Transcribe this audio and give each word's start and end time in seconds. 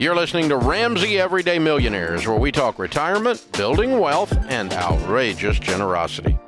You're 0.00 0.14
listening 0.14 0.48
to 0.50 0.56
Ramsey 0.56 1.18
Everyday 1.18 1.58
Millionaires, 1.58 2.24
where 2.26 2.38
we 2.38 2.52
talk 2.52 2.78
retirement, 2.78 3.44
building 3.52 3.98
wealth, 3.98 4.32
and 4.48 4.72
outrageous 4.72 5.58
generosity. 5.58 6.38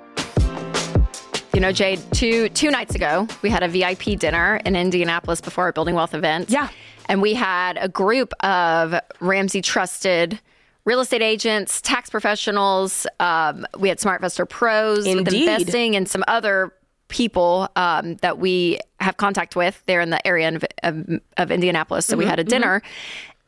You 1.52 1.58
know, 1.60 1.72
Jade, 1.72 2.00
two 2.12 2.48
two 2.50 2.70
nights 2.70 2.94
ago, 2.94 3.26
we 3.42 3.50
had 3.50 3.64
a 3.64 3.68
VIP 3.68 4.18
dinner 4.20 4.60
in 4.64 4.76
Indianapolis 4.76 5.40
before 5.40 5.64
our 5.64 5.72
Building 5.72 5.96
Wealth 5.96 6.14
event. 6.14 6.48
Yeah. 6.48 6.68
And 7.08 7.20
we 7.20 7.34
had 7.34 7.76
a 7.80 7.88
group 7.88 8.32
of 8.44 8.94
Ramsey 9.18 9.62
trusted 9.62 10.38
real 10.84 11.00
estate 11.00 11.22
agents, 11.22 11.80
tax 11.80 12.08
professionals. 12.08 13.04
Um, 13.18 13.66
we 13.78 13.88
had 13.88 13.98
SmartVestor 13.98 14.48
pros 14.48 15.06
with 15.06 15.26
investing 15.26 15.96
and 15.96 16.08
some 16.08 16.22
other 16.28 16.72
people 17.08 17.68
um, 17.74 18.14
that 18.18 18.38
we 18.38 18.78
have 19.00 19.16
contact 19.16 19.56
with 19.56 19.82
there 19.86 20.00
in 20.00 20.10
the 20.10 20.24
area 20.24 20.54
of, 20.54 20.64
of, 20.84 21.20
of 21.36 21.50
Indianapolis. 21.50 22.06
So 22.06 22.16
we 22.16 22.22
Mm-hmm, 22.22 22.30
had 22.30 22.38
a 22.38 22.44
dinner. 22.44 22.82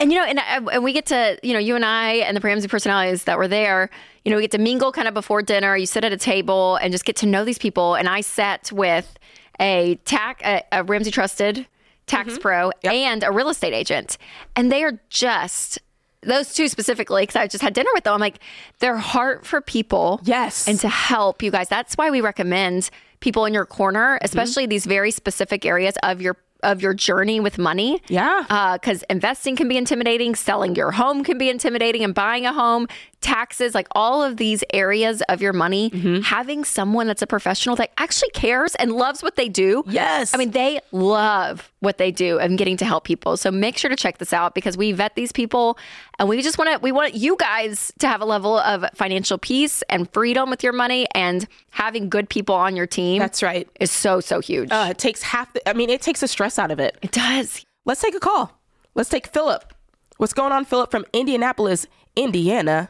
And 0.03 0.13
you 0.13 0.19
know, 0.19 0.25
and, 0.25 0.39
uh, 0.39 0.71
and 0.73 0.83
we 0.85 0.93
get 0.93 1.07
to, 1.07 1.39
you 1.43 1.53
know, 1.53 1.59
you 1.61 1.77
and 1.77 1.85
I 1.85 2.15
and 2.15 2.37
the 2.37 2.41
Ramsey 2.41 2.67
personalities 2.69 3.25
that 3.25 3.39
were 3.39 3.47
there, 3.49 3.89
you 4.25 4.31
know, 4.31 4.37
we 4.37 4.43
get 4.43 4.51
to 4.51 4.59
mingle 4.59 4.91
kind 4.93 5.07
of 5.07 5.15
before 5.15 5.43
dinner. 5.43 5.77
You 5.77 5.87
sit 5.87 6.05
at 6.05 6.13
a 6.13 6.17
table 6.17 6.77
and 6.77 6.93
just 6.93 7.05
get 7.05 7.17
to 7.17 7.27
know 7.27 7.45
these 7.45 7.59
people. 7.59 7.95
And 7.95 8.09
I 8.09 8.21
sat 8.21 8.73
with 8.73 9.17
a 9.61 9.95
tax, 10.05 10.43
a, 10.45 10.63
a 10.73 10.83
Ramsey 10.83 11.11
trusted 11.13 11.67
tax 12.07 12.37
pro 12.37 12.73
and 12.83 13.23
a 13.23 13.31
real 13.31 13.49
estate 13.49 13.73
agent, 13.73 14.19
and 14.57 14.73
they 14.73 14.83
are 14.83 14.99
just 15.09 15.79
those 16.23 16.53
two 16.53 16.67
specifically 16.69 17.23
because 17.23 17.37
I 17.37 17.47
just 17.47 17.63
had 17.63 17.75
dinner 17.75 17.91
with 17.95 18.05
them. 18.05 18.15
I'm 18.15 18.21
like, 18.21 18.39
their 18.81 18.97
heart 18.97 19.47
for 19.47 19.61
people, 19.61 20.21
Yes. 20.25 20.67
and 20.69 20.79
to 20.81 20.89
help 20.89 21.43
you 21.43 21.51
guys. 21.53 21.69
That's 21.69 21.95
why 21.95 22.11
we 22.11 22.21
recommend 22.21 22.91
people 23.21 23.45
in 23.45 23.55
your 23.55 23.67
corner, 23.67 24.19
especially 24.23 24.67
these 24.67 24.85
very 24.85 25.13
specific 25.13 25.65
areas 25.65 25.95
of 26.03 26.21
your 26.21 26.37
of 26.63 26.83
your 26.83 26.95
journey 26.95 27.41
with 27.41 27.59
money. 27.59 28.03
Yeah. 28.09 28.77
Because 28.81 29.03
investing 29.11 29.57
can 29.57 29.69
be 29.69 29.77
intimidating, 29.77 30.35
selling 30.35 30.75
your 30.75 30.91
home 30.93 31.25
can 31.25 31.39
be 31.39 31.49
intimidating, 31.49 32.05
and 32.05 32.15
buying 32.15 32.47
a 32.47 32.53
home, 32.53 32.89
taxes, 33.21 33.75
like 33.75 33.87
all 33.93 34.23
of 34.23 34.37
these 34.37 34.65
areas 34.73 35.23
of 35.29 35.41
your 35.41 35.53
money, 35.53 35.91
having 36.25 36.65
someone 36.65 37.07
that's 37.07 37.23
a 37.23 37.27
professional 37.27 37.77
that 37.77 37.93
actually 37.99 38.31
cares 38.31 38.75
and 38.77 38.93
loves 38.93 39.23
what 39.23 39.37
they 39.37 39.49
do. 39.49 39.85
Yes. 39.87 40.35
I 40.35 40.39
mean, 40.39 40.51
they 40.51 40.81
love 40.91 41.71
what 41.81 41.99
they 41.99 42.11
do 42.11 42.39
and 42.39 42.59
getting 42.59 42.77
to 42.77 42.85
help 42.85 43.05
people. 43.05 43.37
So 43.37 43.51
make 43.51 43.77
sure 43.77 43.91
to 43.91 43.97
check 43.97 44.19
this 44.19 44.33
out 44.33 44.55
because 44.55 44.77
we 44.77 44.93
vet 44.93 45.15
these 45.17 45.33
people 45.33 45.79
and 46.19 46.29
we 46.29 46.41
just 46.43 46.59
want 46.59 46.71
to, 46.71 46.79
we 46.79 46.93
want 46.93 47.15
you 47.15 47.37
guys 47.39 47.93
to 47.99 48.07
have 48.09 48.21
a 48.21 48.25
level 48.25 48.59
of 48.59 48.85
financial 48.95 49.39
peace 49.39 49.83
and 49.89 50.13
freedom 50.13 50.51
with 50.51 50.63
your 50.63 50.73
money 50.73 51.07
and 51.15 51.47
having 51.71 52.09
good 52.09 52.29
people 52.29 52.55
on 52.55 52.77
your 52.77 52.87
team. 52.87 53.19
That's 53.19 53.43
right. 53.43 53.69
Is 53.81 53.91
so, 53.91 54.21
so 54.21 54.41
huge. 54.41 54.71
Uh, 54.71 54.89
it 54.91 54.99
takes 54.99 55.23
half. 55.23 55.53
The, 55.53 55.69
I 55.69 55.73
mean, 55.73 55.91
it 55.91 56.03
takes 56.03 56.23
a 56.23 56.29
stress 56.29 56.52
out 56.59 56.71
of 56.71 56.79
it. 56.81 56.97
it 57.03 57.13
does. 57.13 57.65
Let's 57.85 58.01
take 58.01 58.15
a 58.15 58.21
call. 58.21 58.53
Let's 58.95 59.09
take 59.09 59.27
Philip. 59.27 59.73
What's 60.19 60.33
going 60.33 60.53
on, 60.53 60.65
Philip 60.65 60.91
from 60.91 61.05
Indianapolis, 61.13 61.87
Indiana? 62.17 62.89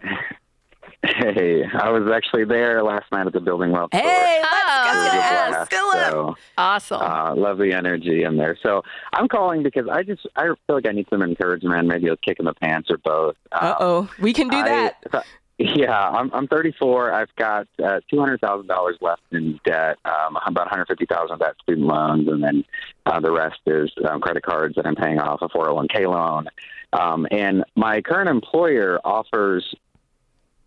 Hey, 1.05 1.65
I 1.65 1.91
was 1.91 2.09
actually 2.15 2.45
there 2.45 2.83
last 2.85 3.11
night 3.11 3.27
at 3.27 3.33
the 3.33 3.41
Building 3.41 3.73
Wealth. 3.73 3.91
tour. 3.91 4.01
Hey, 4.01 4.41
let's 4.41 4.55
Oh, 4.69 4.85
go. 4.85 4.91
It 4.93 4.97
was 5.05 5.13
a 5.13 5.17
yes. 5.17 5.69
Philip. 5.69 6.11
So, 6.13 6.35
Awesome. 6.59 7.03
uh, 7.03 7.35
love 7.35 7.59
the 7.59 7.73
energy 7.73 8.23
in 8.23 8.37
there. 8.37 8.57
So 8.63 8.83
I'm 9.13 9.27
calling 9.27 9.65
because 9.65 9.89
I 9.91 10.05
just 10.05 10.27
I 10.37 10.45
feel 10.45 10.57
like 10.77 10.87
I 10.87 10.93
need 10.93 11.07
some 11.11 11.23
encouragement, 11.23 11.89
maybe 11.89 12.07
a 12.09 12.17
kick 12.19 12.39
in 12.39 12.45
the 12.45 12.55
pants 12.55 12.89
or 12.89 12.99
both. 12.99 13.35
Uh 13.51 13.75
oh, 13.81 14.11
we 14.21 14.33
can 14.33 14.49
do 14.49 14.59
I- 14.59 14.93
that. 15.11 15.25
Yeah, 15.63 16.09
I'm, 16.09 16.31
I'm 16.33 16.49
34. 16.49 17.13
I've 17.13 17.35
got 17.37 17.69
uh, 17.79 18.01
$200,000 18.13 18.95
left 19.01 19.23
in 19.31 19.61
debt, 19.65 19.99
um, 20.05 20.37
about 20.47 20.67
150,000 20.67 21.33
of 21.33 21.39
that 21.39 21.55
student 21.63 21.87
loans, 21.87 22.29
and 22.29 22.43
then 22.43 22.65
uh, 23.07 23.21
the 23.21 23.31
rest 23.31 23.61
is 23.67 23.91
um, 24.09 24.21
credit 24.21 24.43
cards 24.43 24.75
that 24.77 24.87
I'm 24.87 24.97
paying 24.97 25.21
off, 25.21 25.41
a 25.43 25.49
401k 25.49 26.07
loan. 26.11 26.49
Um, 26.93 27.27
and 27.31 27.65
my 27.77 28.01
current 28.03 28.29
employer 28.29 29.01
offers 29.05 29.75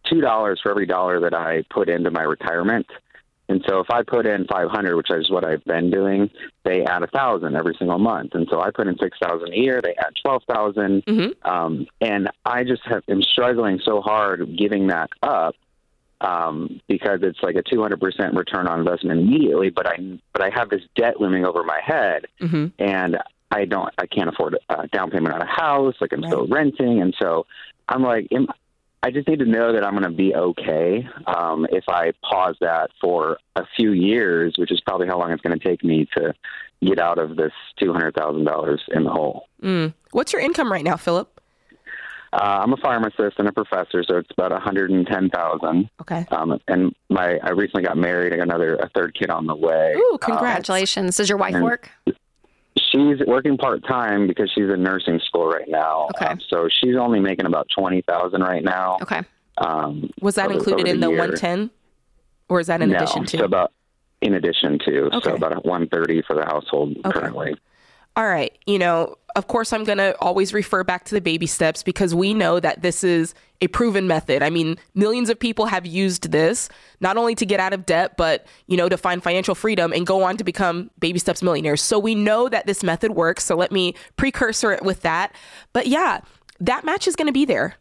two 0.06 0.22
dollars 0.22 0.60
for 0.62 0.70
every 0.70 0.86
dollar 0.86 1.20
that 1.22 1.34
I 1.34 1.64
put 1.70 1.90
into 1.90 2.12
my 2.12 2.24
retirement. 2.24 2.88
And 3.48 3.64
so 3.68 3.80
if 3.80 3.90
I 3.90 4.02
put 4.04 4.26
in 4.26 4.46
500, 4.46 4.96
which 4.96 5.12
is 5.12 5.30
what 5.30 5.46
I've 5.46 5.64
been 5.66 5.92
doing, 5.92 6.30
they 6.64 6.84
add 6.84 7.04
a 7.04 7.08
thousand 7.08 7.56
every 7.56 7.76
single 7.78 8.00
month. 8.00 8.34
And 8.34 8.48
so 8.50 8.60
I 8.62 8.72
put 8.72 8.88
in 8.88 8.98
6,000 8.98 9.54
a 9.54 9.56
year, 9.56 9.82
they 9.84 9.94
add 9.96 10.14
12,000. 10.24 11.04
Um, 11.44 11.86
and 12.02 12.30
I 12.44 12.64
just 12.64 12.82
have, 12.86 13.04
am 13.08 13.22
struggling 13.22 13.80
so 13.84 14.02
hard 14.02 14.58
giving 14.58 14.88
that 14.88 15.10
up 15.22 15.56
um, 16.22 16.82
because 16.88 17.20
it's 17.22 17.40
like 17.44 17.56
a 17.56 17.64
200% 17.64 18.36
return 18.36 18.68
on 18.68 18.80
investment 18.80 19.20
immediately. 19.20 19.70
But 19.70 19.88
I, 19.88 19.98
but 20.34 20.42
I 20.42 20.50
have 20.54 20.70
this 20.70 20.82
debt 20.96 21.22
looming 21.22 21.46
over 21.46 21.64
my 21.64 21.80
head 21.84 22.26
and 22.80 23.18
I 23.52 23.66
don't, 23.66 23.94
I 24.00 24.08
can't 24.08 24.30
afford 24.30 24.58
a 24.70 24.88
down 24.88 25.12
payment 25.12 25.36
on 25.36 25.42
a 25.42 25.46
house. 25.46 25.94
Like 26.02 26.14
I'm 26.14 26.24
still 26.24 26.48
renting. 26.48 27.00
And 27.02 27.16
so 27.22 27.46
I'm 27.90 28.02
like, 28.02 28.28
am, 28.32 28.48
I 29.06 29.12
just 29.12 29.28
need 29.28 29.38
to 29.38 29.46
know 29.46 29.72
that 29.72 29.84
I'm 29.86 29.92
going 29.92 30.02
to 30.02 30.10
be 30.10 30.34
okay 30.34 31.08
um, 31.28 31.68
if 31.70 31.84
I 31.88 32.12
pause 32.28 32.56
that 32.62 32.90
for 33.00 33.38
a 33.56 33.64
few 33.78 33.92
years, 33.92 34.56
which 34.58 34.72
is 34.72 34.82
probably 34.82 35.06
how 35.06 35.20
long 35.20 35.30
it's 35.30 35.44
going 35.44 35.56
to 35.58 35.64
take 35.64 35.84
me 35.84 36.08
to 36.18 36.34
get 36.82 36.98
out 36.98 37.20
of 37.20 37.36
this 37.36 37.52
two 37.80 37.94
hundred 37.94 38.16
thousand 38.16 38.46
dollars 38.46 38.82
in 38.96 39.04
the 39.04 39.12
hole. 39.12 39.48
What's 40.10 40.34
your 40.34 40.42
income 40.42 40.72
right 40.72 40.84
now, 40.84 40.98
Philip? 40.98 41.40
Uh, 42.34 42.62
I'm 42.64 42.74
a 42.74 42.78
pharmacist 42.78 43.38
and 43.38 43.48
a 43.48 43.52
professor, 43.52 44.04
so 44.04 44.18
it's 44.18 44.32
about 44.32 44.52
one 44.52 44.62
hundred 44.62 44.90
and 44.90 45.06
ten 45.06 45.30
thousand. 45.30 45.88
Okay. 46.02 46.26
Um, 46.32 46.60
and 46.68 46.96
my 47.10 47.38
I 47.44 47.52
recently 47.52 47.84
got 47.84 47.98
married. 47.98 48.34
I 48.34 48.38
got 48.38 48.48
another 48.48 48.76
a 48.78 48.90
third 48.90 49.14
kid 49.14 49.30
on 49.30 49.46
the 49.46 49.56
way. 49.56 49.94
Ooh, 49.96 50.18
congrats. 50.20 50.66
Congratulations. 50.66 51.18
Does 51.18 51.30
your 51.30 51.38
wife 51.38 51.54
work? 51.62 51.92
She's 52.96 53.20
working 53.28 53.58
part 53.58 53.86
time 53.86 54.26
because 54.26 54.50
she's 54.56 54.70
in 54.70 54.82
nursing 54.82 55.20
school 55.26 55.48
right 55.48 55.68
now. 55.68 56.08
Okay. 56.16 56.28
Um, 56.28 56.40
so 56.50 56.70
she's 56.70 56.96
only 56.96 57.20
making 57.20 57.46
about 57.46 57.68
twenty 57.78 58.02
thousand 58.02 58.42
right 58.42 58.64
now. 58.64 58.98
Okay. 59.02 59.22
Um, 59.58 60.10
Was 60.22 60.36
that 60.36 60.46
over- 60.46 60.54
included 60.56 60.82
over 60.88 60.94
in 60.94 61.00
the 61.02 61.10
110? 61.10 61.70
Or 62.48 62.60
is 62.60 62.68
that 62.68 62.82
in 62.82 62.90
no, 62.90 62.98
addition 62.98 63.26
to? 63.26 63.38
So 63.40 63.44
about 63.46 63.74
in 64.22 64.34
addition 64.36 64.80
to, 64.86 65.10
Okay. 65.16 65.30
so 65.30 65.36
about 65.36 65.66
one 65.66 65.88
thirty 65.90 66.22
for 66.22 66.36
the 66.36 66.46
household 66.46 66.96
Okay. 67.06 67.12
currently. 67.20 67.56
All 68.16 68.26
right. 68.28 68.58
You 68.66 68.80
know, 68.80 69.16
of 69.36 69.48
course, 69.48 69.74
I'm 69.74 69.84
going 69.84 69.98
to 69.98 70.16
always 70.22 70.54
refer 70.54 70.84
back 70.84 71.04
to 71.06 71.16
the 71.16 71.22
baby 71.22 71.46
steps 71.46 71.84
because 71.84 72.16
we 72.16 72.34
know 72.34 72.60
that 72.60 72.82
this 72.82 73.04
is 73.04 73.34
a 73.62 73.68
proven 73.68 74.08
method. 74.08 74.42
I 74.42 74.50
mean, 74.50 74.78
millions 74.94 75.30
of 75.30 75.38
people 75.38 75.66
have 75.66 75.86
used 75.86 76.32
this 76.32 76.70
not 77.02 77.18
only 77.18 77.36
to 77.36 77.46
get 77.46 77.60
out 77.60 77.74
of 77.74 77.86
debt, 77.86 78.16
but, 78.18 78.48
you 78.68 78.78
know, 78.78 78.88
to 78.88 78.98
find 78.98 79.22
financial 79.22 79.54
freedom 79.54 79.92
and 79.92 80.08
go 80.08 80.24
on 80.24 80.38
to 80.38 80.44
become 80.44 80.90
baby 81.00 81.20
steps 81.20 81.44
millionaires. 81.44 81.82
So 81.82 82.00
we 82.00 82.16
know 82.16 82.48
that 82.50 82.66
this 82.66 82.82
method 82.82 83.12
works. 83.12 83.44
So 83.44 83.56
let 83.56 83.72
me 83.72 83.96
precursor 84.16 84.72
it 84.72 84.84
with 84.84 85.02
that. 85.02 85.36
But 85.74 85.88
yeah, 85.88 86.22
that 86.60 86.86
match 86.86 87.08
is 87.08 87.16
going 87.16 87.28
to 87.28 87.34
be 87.34 87.46
there. 87.46 87.76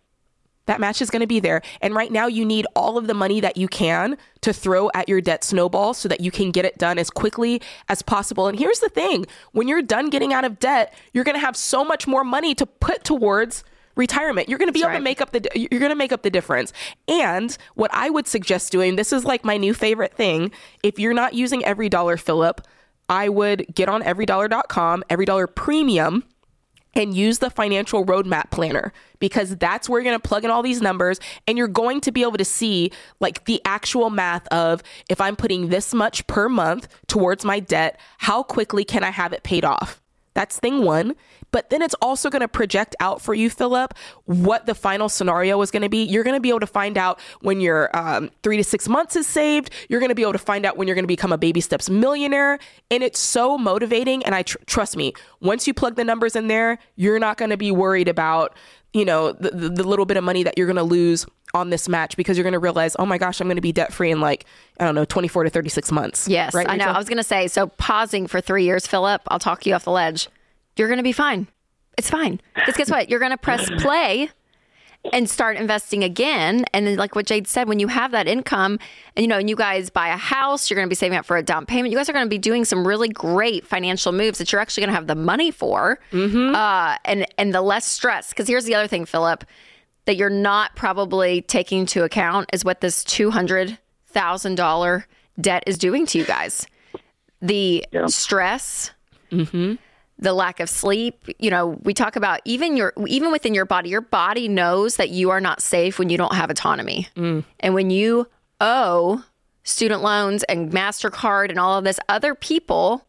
That 0.66 0.80
match 0.80 1.02
is 1.02 1.10
going 1.10 1.20
to 1.20 1.26
be 1.26 1.40
there. 1.40 1.62
And 1.80 1.94
right 1.94 2.10
now, 2.10 2.26
you 2.26 2.44
need 2.44 2.66
all 2.74 2.96
of 2.96 3.06
the 3.06 3.14
money 3.14 3.40
that 3.40 3.56
you 3.56 3.68
can 3.68 4.16
to 4.40 4.52
throw 4.52 4.90
at 4.94 5.08
your 5.08 5.20
debt 5.20 5.44
snowball 5.44 5.94
so 5.94 6.08
that 6.08 6.20
you 6.20 6.30
can 6.30 6.50
get 6.50 6.64
it 6.64 6.78
done 6.78 6.98
as 6.98 7.10
quickly 7.10 7.60
as 7.88 8.02
possible. 8.02 8.46
And 8.46 8.58
here's 8.58 8.80
the 8.80 8.88
thing 8.88 9.26
when 9.52 9.68
you're 9.68 9.82
done 9.82 10.10
getting 10.10 10.32
out 10.32 10.44
of 10.44 10.58
debt, 10.58 10.94
you're 11.12 11.24
going 11.24 11.36
to 11.36 11.44
have 11.44 11.56
so 11.56 11.84
much 11.84 12.06
more 12.06 12.24
money 12.24 12.54
to 12.54 12.66
put 12.66 13.04
towards 13.04 13.64
retirement. 13.96 14.48
You're 14.48 14.58
going 14.58 14.68
to 14.68 14.72
be 14.72 14.80
able 14.80 14.90
right. 14.90 14.98
to 14.98 15.04
make 15.04 15.20
up 15.20 15.32
the 15.32 15.46
you're 15.54 15.80
going 15.80 15.90
to 15.90 15.96
make 15.96 16.12
up 16.12 16.22
the 16.22 16.30
difference. 16.30 16.72
And 17.08 17.56
what 17.74 17.90
I 17.92 18.10
would 18.10 18.26
suggest 18.26 18.72
doing, 18.72 18.96
this 18.96 19.12
is 19.12 19.24
like 19.24 19.44
my 19.44 19.56
new 19.56 19.74
favorite 19.74 20.14
thing, 20.14 20.50
if 20.82 20.98
you're 20.98 21.14
not 21.14 21.34
using 21.34 21.62
EveryDollar 21.62 22.20
Philip, 22.20 22.66
I 23.08 23.28
would 23.28 23.66
get 23.74 23.88
on 23.88 24.02
everydollar.com, 24.02 25.04
EveryDollar 25.10 25.54
Premium 25.54 26.24
and 26.94 27.14
use 27.14 27.38
the 27.38 27.50
financial 27.50 28.04
roadmap 28.04 28.50
planner 28.50 28.92
because 29.18 29.56
that's 29.56 29.88
where 29.88 30.00
you're 30.00 30.10
going 30.10 30.20
to 30.20 30.28
plug 30.28 30.44
in 30.44 30.50
all 30.50 30.62
these 30.62 30.82
numbers 30.82 31.20
and 31.46 31.58
you're 31.58 31.68
going 31.68 32.00
to 32.02 32.12
be 32.12 32.22
able 32.22 32.36
to 32.36 32.44
see 32.44 32.90
like 33.20 33.44
the 33.44 33.60
actual 33.64 34.10
math 34.10 34.46
of 34.48 34.82
if 35.08 35.20
I'm 35.20 35.36
putting 35.36 35.68
this 35.68 35.94
much 35.94 36.26
per 36.26 36.48
month 36.48 36.88
towards 37.06 37.44
my 37.44 37.60
debt, 37.60 37.98
how 38.18 38.42
quickly 38.42 38.84
can 38.84 39.04
I 39.04 39.10
have 39.10 39.32
it 39.32 39.42
paid 39.42 39.64
off? 39.64 40.00
That's 40.34 40.58
thing 40.58 40.84
one. 40.84 41.14
But 41.54 41.70
then 41.70 41.82
it's 41.82 41.94
also 42.02 42.30
going 42.30 42.40
to 42.40 42.48
project 42.48 42.96
out 42.98 43.22
for 43.22 43.32
you, 43.32 43.48
Philip, 43.48 43.94
what 44.24 44.66
the 44.66 44.74
final 44.74 45.08
scenario 45.08 45.62
is 45.62 45.70
going 45.70 45.84
to 45.84 45.88
be. 45.88 46.02
You're 46.02 46.24
going 46.24 46.34
to 46.34 46.40
be 46.40 46.48
able 46.48 46.58
to 46.58 46.66
find 46.66 46.98
out 46.98 47.20
when 47.42 47.60
your 47.60 47.96
um, 47.96 48.32
three 48.42 48.56
to 48.56 48.64
six 48.64 48.88
months 48.88 49.14
is 49.14 49.24
saved. 49.24 49.70
You're 49.88 50.00
going 50.00 50.08
to 50.08 50.16
be 50.16 50.22
able 50.22 50.32
to 50.32 50.38
find 50.38 50.66
out 50.66 50.76
when 50.76 50.88
you're 50.88 50.96
going 50.96 51.04
to 51.04 51.06
become 51.06 51.32
a 51.32 51.38
baby 51.38 51.60
steps 51.60 51.88
millionaire. 51.88 52.58
And 52.90 53.04
it's 53.04 53.20
so 53.20 53.56
motivating. 53.56 54.24
And 54.24 54.34
I 54.34 54.42
tr- 54.42 54.58
trust 54.66 54.96
me, 54.96 55.12
once 55.40 55.68
you 55.68 55.74
plug 55.74 55.94
the 55.94 56.02
numbers 56.02 56.34
in 56.34 56.48
there, 56.48 56.76
you're 56.96 57.20
not 57.20 57.36
going 57.36 57.50
to 57.50 57.56
be 57.56 57.70
worried 57.70 58.08
about, 58.08 58.56
you 58.92 59.04
know, 59.04 59.30
the, 59.30 59.50
the, 59.50 59.68
the 59.68 59.84
little 59.84 60.06
bit 60.06 60.16
of 60.16 60.24
money 60.24 60.42
that 60.42 60.58
you're 60.58 60.66
going 60.66 60.74
to 60.74 60.82
lose 60.82 61.24
on 61.54 61.70
this 61.70 61.88
match 61.88 62.16
because 62.16 62.36
you're 62.36 62.42
going 62.42 62.54
to 62.54 62.58
realize, 62.58 62.96
oh 62.98 63.06
my 63.06 63.16
gosh, 63.16 63.40
I'm 63.40 63.46
going 63.46 63.58
to 63.58 63.62
be 63.62 63.70
debt 63.70 63.92
free 63.92 64.10
in 64.10 64.20
like, 64.20 64.44
I 64.80 64.84
don't 64.84 64.96
know, 64.96 65.04
24 65.04 65.44
to 65.44 65.50
36 65.50 65.92
months. 65.92 66.26
Yes, 66.26 66.52
Right, 66.52 66.68
I 66.68 66.74
know. 66.74 66.86
Rachel? 66.86 66.96
I 66.96 66.98
was 66.98 67.08
going 67.08 67.18
to 67.18 67.22
say, 67.22 67.46
so 67.46 67.68
pausing 67.68 68.26
for 68.26 68.40
three 68.40 68.64
years, 68.64 68.88
Philip, 68.88 69.22
I'll 69.28 69.38
talk 69.38 69.66
you 69.66 69.74
off 69.74 69.84
the 69.84 69.92
ledge. 69.92 70.28
You're 70.76 70.88
going 70.88 70.98
to 70.98 71.04
be 71.04 71.12
fine. 71.12 71.46
It's 71.96 72.10
fine. 72.10 72.40
Because 72.54 72.76
guess 72.76 72.90
what? 72.90 73.08
You're 73.08 73.20
going 73.20 73.30
to 73.30 73.38
press 73.38 73.68
play 73.78 74.30
and 75.12 75.28
start 75.28 75.56
investing 75.56 76.02
again. 76.02 76.64
And 76.72 76.86
then, 76.86 76.96
like 76.96 77.14
what 77.14 77.26
Jade 77.26 77.46
said, 77.46 77.68
when 77.68 77.78
you 77.78 77.88
have 77.88 78.12
that 78.12 78.26
income, 78.26 78.78
and 79.16 79.22
you 79.22 79.28
know, 79.28 79.38
and 79.38 79.48
you 79.48 79.56
guys 79.56 79.90
buy 79.90 80.08
a 80.08 80.16
house, 80.16 80.70
you're 80.70 80.76
going 80.76 80.86
to 80.86 80.90
be 80.90 80.94
saving 80.94 81.18
up 81.18 81.26
for 81.26 81.36
a 81.36 81.42
down 81.42 81.66
payment. 81.66 81.92
You 81.92 81.98
guys 81.98 82.08
are 82.08 82.12
going 82.12 82.24
to 82.24 82.30
be 82.30 82.38
doing 82.38 82.64
some 82.64 82.86
really 82.86 83.08
great 83.08 83.66
financial 83.66 84.12
moves 84.12 84.38
that 84.38 84.50
you're 84.50 84.60
actually 84.60 84.82
going 84.82 84.90
to 84.90 84.94
have 84.94 85.06
the 85.06 85.14
money 85.14 85.50
for, 85.50 86.00
mm-hmm. 86.12 86.54
uh, 86.54 86.96
and 87.04 87.26
and 87.38 87.54
the 87.54 87.62
less 87.62 87.84
stress. 87.84 88.30
Because 88.30 88.48
here's 88.48 88.64
the 88.64 88.74
other 88.74 88.88
thing, 88.88 89.04
Philip, 89.04 89.44
that 90.06 90.16
you're 90.16 90.30
not 90.30 90.74
probably 90.74 91.42
taking 91.42 91.80
into 91.80 92.02
account 92.04 92.50
is 92.52 92.64
what 92.64 92.80
this 92.80 93.04
two 93.04 93.30
hundred 93.30 93.78
thousand 94.06 94.54
dollar 94.54 95.06
debt 95.40 95.62
is 95.66 95.78
doing 95.78 96.06
to 96.06 96.18
you 96.18 96.24
guys. 96.24 96.66
The 97.40 97.84
yeah. 97.92 98.06
stress. 98.06 98.90
Mm-hmm 99.30 99.74
the 100.18 100.32
lack 100.32 100.60
of 100.60 100.68
sleep. 100.68 101.28
You 101.38 101.50
know 101.50 101.78
we 101.82 101.94
talk 101.94 102.16
about 102.16 102.40
even 102.44 102.76
your 102.76 102.92
even 103.06 103.32
within 103.32 103.54
your 103.54 103.64
body 103.66 103.88
your 103.90 104.00
body 104.00 104.48
knows 104.48 104.96
that 104.96 105.10
you 105.10 105.30
are 105.30 105.40
not 105.40 105.62
safe 105.62 105.98
when 105.98 106.08
you 106.10 106.16
don't 106.16 106.34
have 106.34 106.50
autonomy. 106.50 107.08
Mm. 107.16 107.44
and 107.60 107.74
when 107.74 107.90
you 107.90 108.28
owe 108.60 109.22
student 109.64 110.02
loans 110.02 110.42
and 110.44 110.70
mastercard 110.70 111.50
and 111.50 111.58
all 111.58 111.78
of 111.78 111.84
this 111.84 111.98
other 112.08 112.34
people 112.34 113.06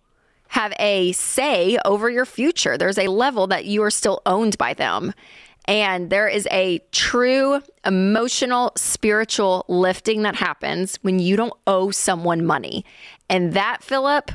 have 0.50 0.74
a 0.80 1.12
say 1.14 1.78
over 1.86 2.10
your 2.10 2.26
future. 2.26 2.78
There's 2.78 2.98
a 2.98 3.08
level 3.08 3.48
that 3.48 3.66
you 3.66 3.84
are 3.84 3.92
still 3.92 4.22
owned 4.26 4.58
by 4.58 4.74
them. 4.74 5.14
And 5.68 6.12
there 6.12 6.28
is 6.28 6.48
a 6.52 6.80
true 6.92 7.62
emotional 7.86 8.72
spiritual 8.78 9.66
lifting 9.68 10.22
that 10.22 10.36
happens 10.36 10.98
when 11.02 11.20
you 11.20 11.36
don't 11.36 11.54
owe 11.66 11.90
someone 11.90 12.46
money. 12.46 12.86
And 13.30 13.54
that 13.54 13.84
philip 13.84 14.32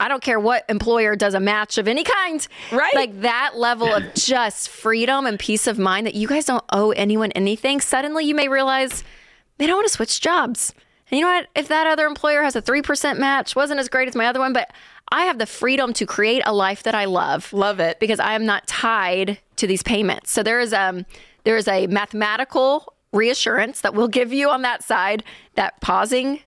I 0.00 0.08
don't 0.08 0.22
care 0.22 0.40
what 0.40 0.64
employer 0.68 1.14
does 1.16 1.34
a 1.34 1.40
match 1.40 1.78
of 1.78 1.86
any 1.86 2.04
kind. 2.04 2.46
Right. 2.72 2.94
Like 2.94 3.20
that 3.20 3.52
level 3.56 3.92
of 3.92 4.02
just 4.14 4.68
freedom 4.68 5.26
and 5.26 5.38
peace 5.38 5.66
of 5.66 5.78
mind 5.78 6.06
that 6.06 6.14
you 6.14 6.26
guys 6.26 6.46
don't 6.46 6.64
owe 6.72 6.90
anyone 6.92 7.32
anything. 7.32 7.80
Suddenly 7.80 8.24
you 8.24 8.34
may 8.34 8.48
realize 8.48 9.04
they 9.58 9.66
don't 9.66 9.76
want 9.76 9.86
to 9.86 9.92
switch 9.94 10.20
jobs. 10.20 10.74
And 11.10 11.18
you 11.18 11.24
know 11.24 11.32
what? 11.32 11.48
If 11.54 11.68
that 11.68 11.86
other 11.86 12.06
employer 12.06 12.42
has 12.42 12.56
a 12.56 12.62
3% 12.62 13.18
match, 13.18 13.54
wasn't 13.54 13.78
as 13.78 13.88
great 13.88 14.08
as 14.08 14.16
my 14.16 14.26
other 14.26 14.40
one, 14.40 14.52
but 14.52 14.72
I 15.12 15.24
have 15.26 15.38
the 15.38 15.46
freedom 15.46 15.92
to 15.94 16.06
create 16.06 16.42
a 16.44 16.52
life 16.52 16.82
that 16.82 16.94
I 16.94 17.04
love. 17.04 17.52
Love 17.52 17.78
it. 17.78 18.00
Because 18.00 18.18
I 18.18 18.34
am 18.34 18.46
not 18.46 18.66
tied 18.66 19.38
to 19.56 19.66
these 19.66 19.82
payments. 19.82 20.32
So 20.32 20.42
there 20.42 20.60
is 20.60 20.72
um 20.72 21.06
there 21.44 21.56
is 21.56 21.68
a 21.68 21.86
mathematical 21.86 22.94
reassurance 23.12 23.80
that 23.82 23.94
we'll 23.94 24.08
give 24.08 24.32
you 24.32 24.50
on 24.50 24.62
that 24.62 24.82
side 24.82 25.22
that 25.54 25.80
pausing 25.80 26.40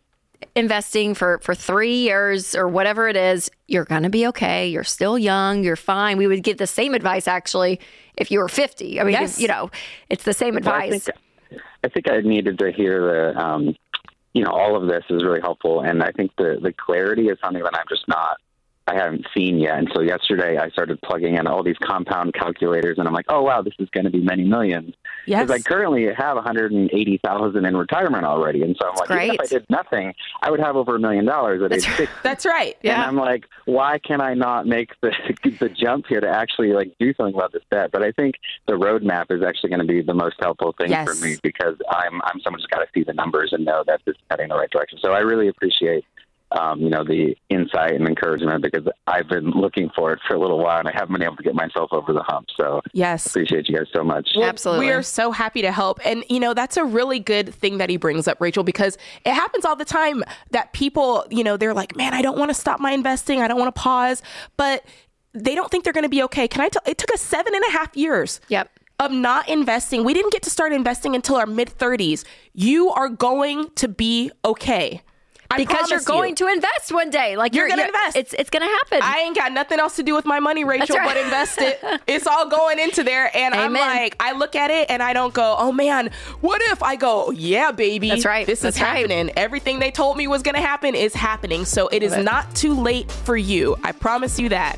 investing 0.56 1.14
for 1.14 1.40
for 1.40 1.56
three 1.56 1.98
years 1.98 2.56
or 2.56 2.68
whatever 2.68 3.08
it 3.08 3.16
is, 3.16 3.50
you're 3.68 3.86
gonna 3.86 4.10
be 4.10 4.28
okay. 4.28 4.68
You're 4.68 4.84
still 4.84 5.18
young. 5.18 5.64
You're 5.64 5.76
fine. 5.76 6.18
We 6.18 6.28
would 6.28 6.44
give 6.44 6.58
the 6.58 6.68
same 6.68 6.94
advice 6.94 7.28
actually 7.28 7.80
if 8.16 8.32
you 8.32 8.40
were 8.40 8.50
50. 8.50 9.00
I 9.00 9.04
mean, 9.04 9.14
yes. 9.14 9.40
you 9.40 9.48
know, 9.48 9.70
it's 10.10 10.24
the 10.24 10.34
same 10.34 10.58
advice. 10.58 10.90
Well, 10.90 10.94
I, 10.94 11.00
think, 11.00 11.66
I, 11.84 11.88
think, 11.90 12.12
I 12.12 12.20
needed 12.22 12.60
to 12.60 12.72
hear 12.72 13.34
the, 13.34 13.40
um, 13.40 13.76
you 14.34 14.44
know, 14.44 14.52
all 14.52 14.76
of 14.76 14.88
this 14.88 15.04
is 15.10 15.24
really 15.24 15.42
helpful, 15.42 15.82
and 15.82 16.04
I 16.04 16.12
think 16.12 16.32
the 16.38 16.60
the 16.62 16.74
clarity 16.74 17.28
is 17.28 17.38
something 17.44 17.64
that 17.64 17.76
I'm 17.76 17.86
just 17.90 18.08
not 18.08 18.38
I 18.88 18.96
haven't 18.96 19.28
seen 19.36 19.60
yet. 19.60 19.78
And 19.78 19.92
so 19.94 20.02
yesterday 20.02 20.58
I 20.58 20.70
started 20.70 21.02
plugging 21.02 21.36
in 21.36 21.46
all 21.46 21.62
these 21.62 21.78
compound 21.84 22.34
calculators, 22.34 22.98
and 22.98 23.08
I'm 23.08 23.14
like, 23.14 23.26
oh 23.28 23.42
wow, 23.42 23.62
this 23.62 23.74
is 23.80 23.90
going 23.90 24.06
to 24.06 24.10
be 24.10 24.22
many 24.22 24.46
millions. 24.46 24.96
Yes. 25.28 25.46
Because 25.46 25.62
I 25.62 25.68
currently 25.68 26.08
have 26.14 26.36
180,000 26.36 27.66
in 27.66 27.78
retirement 27.78 28.26
already, 28.26 28.64
and 28.64 28.76
so 28.80 28.90
I'm 28.90 28.96
like, 28.96 29.34
if 29.34 29.42
I 29.42 29.46
did 29.46 29.66
nothing, 29.70 30.14
I 30.42 30.50
would 30.50 30.62
have 30.62 30.76
over 30.76 30.96
a 30.96 31.00
million 31.00 31.26
dollars 31.26 31.62
at 31.62 31.70
That's 31.70 31.86
age 31.86 31.96
60. 31.96 32.16
That's 32.24 32.46
right. 32.46 32.78
Yeah. 32.82 32.94
And 32.94 33.04
I'm 33.04 33.18
like, 33.18 33.46
why 33.66 34.00
can 34.00 34.22
I 34.22 34.34
not 34.34 34.66
make 34.66 34.92
the 35.02 35.12
the 35.60 35.70
jump 35.70 36.06
here 36.08 36.22
to 36.22 36.30
actually 36.30 36.74
like 36.74 36.94
do 37.00 37.14
something 37.14 37.36
about 37.36 37.52
this 37.52 37.64
debt? 37.70 37.92
But 37.92 38.04
I 38.04 38.12
think 38.14 38.36
the 38.68 38.74
roadmap 38.74 39.30
is 39.30 39.44
actually 39.44 39.70
going 39.70 39.82
to 39.82 39.86
be 39.86 40.02
the 40.02 40.14
most 40.14 40.38
helpful 40.40 40.74
thing 40.78 40.90
yes. 40.90 41.08
for 41.08 41.26
me 41.26 41.38
because 41.44 41.76
I'm 41.90 42.22
I'm 42.24 42.40
someone 42.42 42.60
who's 42.60 42.68
got 42.68 42.80
to 42.80 42.88
see 42.94 43.04
the 43.04 43.14
numbers 43.14 43.52
and 43.52 43.66
know 43.66 43.84
that 43.86 44.02
this 44.06 44.16
is 44.16 44.22
heading 44.30 44.46
in 44.46 44.50
the 44.50 44.56
right 44.56 44.70
direction. 44.70 44.98
So 45.02 45.12
I 45.12 45.20
really 45.20 45.50
appreciate 45.50 46.06
um, 46.52 46.80
you 46.80 46.90
know, 46.90 47.04
the 47.04 47.36
insight 47.50 47.94
and 47.94 48.08
encouragement 48.08 48.64
because 48.64 48.88
I've 49.06 49.28
been 49.28 49.52
looking 49.52 49.90
for 49.96 50.14
it 50.14 50.20
for 50.28 50.36
a 50.36 50.40
little 50.40 50.60
while 50.60 50.80
and 50.80 50.88
I 50.88 50.92
haven't 50.94 51.14
been 51.14 51.24
able 51.24 51.36
to 51.36 51.44
get 51.44 51.56
myself 51.56 51.90
over 51.92 52.14
the 52.14 52.24
hump. 52.24 52.48
So 52.56 52.82
yes, 52.94 53.26
appreciate 53.26 53.68
you 53.68 53.76
guys 53.76 53.88
so 53.94 54.04
much. 54.04 54.30
Well, 54.36 54.48
Absolutely, 54.48 54.88
we 54.88 54.92
are 54.92 55.04
so 55.04 55.32
happy 55.32 55.62
to 55.62 55.72
help. 55.72 56.00
And 56.06 56.24
you 56.30 56.40
know, 56.40 56.54
that's 56.54 56.78
a 56.78 56.86
really 56.86 57.20
good 57.20 57.54
thing 57.54 57.80
that 57.80 57.90
he 57.90 57.98
brings 57.98 58.28
up, 58.28 58.40
Rachel, 58.40 58.64
because 58.64 58.98
it 59.26 59.34
happens 59.34 59.66
all 59.66 59.76
the 59.76 59.86
time 59.86 60.24
that 60.52 60.72
people, 60.74 61.26
you 61.30 61.44
know, 61.44 61.58
they're 61.58 61.74
like, 61.74 61.98
man, 61.98 62.14
I 62.14 62.22
don't 62.22 62.38
want 62.38 62.50
to 62.50 62.56
stop 62.56 62.80
my 62.80 62.92
investing, 62.92 63.42
I 63.42 63.48
don't 63.48 63.60
want 63.60 63.74
to 63.74 63.80
pause, 63.80 64.22
but 64.56 64.86
they 65.34 65.54
don't 65.54 65.70
think 65.70 65.84
they're 65.84 65.94
going 65.94 66.04
to 66.04 66.10
be 66.10 66.24
okay. 66.24 66.48
Can 66.48 66.62
I 66.62 66.70
tell? 66.70 66.82
It 66.86 66.98
took 66.98 67.14
us 67.14 67.22
seven 67.22 67.54
and 67.54 67.64
a 67.68 67.72
half 67.72 67.96
years. 67.96 68.40
Yep 68.48 68.70
of 69.00 69.12
not 69.12 69.48
investing. 69.48 70.04
We 70.04 70.16
didn't 70.16 70.34
get 70.34 70.42
to 70.42 70.50
start 70.50 70.74
investing 70.74 71.14
until 71.14 71.36
our 71.36 71.46
mid 71.46 71.68
30s. 71.68 72.24
You 72.54 72.90
are 72.90 73.10
going 73.10 73.70
to 73.76 73.88
be 73.88 74.32
okay. 74.44 75.04
I 75.50 75.58
because 75.58 75.90
you're 75.90 76.02
going 76.02 76.32
you. 76.32 76.36
to 76.36 76.48
invest 76.48 76.92
one 76.92 77.10
day. 77.10 77.38
Like 77.38 77.56
you're, 77.56 77.68
you're 77.68 77.78
gonna 77.78 77.88
invest. 77.88 78.18
It's 78.18 78.34
it's 78.34 78.50
gonna 78.50 78.66
happen. 78.66 79.00
I 79.02 79.20
ain't 79.20 79.36
got 79.36 79.52
nothing 79.52 79.80
else 79.80 79.96
to 79.98 80.04
do 80.04 80.14
with 80.14 80.26
my 80.26 80.40
money, 80.40 80.64
Rachel, 80.64 80.98
right. 80.98 81.08
but 81.08 81.18
invest 81.18 81.62
it. 81.62 81.80
it's 82.08 82.28
all 82.28 82.50
going 82.50 82.80
into 82.80 83.04
there, 83.04 83.36
and 83.36 83.54
Amen. 83.54 83.66
I'm 83.66 83.74
like, 83.74 84.16
I 84.20 84.34
look 84.34 84.56
at 84.56 84.72
it 84.72 84.90
and 84.90 85.02
I 85.02 85.14
don't 85.14 85.34
go, 85.34 85.56
oh 85.58 85.72
man, 85.72 86.12
what 86.42 86.62
if 86.64 86.84
I 86.84 86.96
go, 86.96 87.32
yeah, 87.32 87.72
baby, 87.72 88.10
that's 88.10 88.26
right. 88.26 88.46
This 88.46 88.62
that's 88.62 88.78
is 88.78 88.82
happening. 88.82 89.32
Everything 89.38 89.80
they 89.80 89.92
told 89.92 90.18
me 90.18 90.28
was 90.28 90.44
gonna 90.44 90.62
happen 90.62 90.96
is 90.96 91.14
happening. 91.14 91.66
So 91.66 91.88
it 91.90 92.04
is 92.04 92.14
it. 92.14 92.24
not 92.24 92.56
too 92.56 92.74
late 92.74 93.12
for 93.12 93.38
you. 93.38 93.78
I 93.84 93.92
promise 93.92 94.40
you 94.40 94.50
that. 94.50 94.78